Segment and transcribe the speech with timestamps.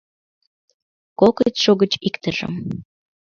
[1.19, 2.53] Кокытшо гыч иктыжым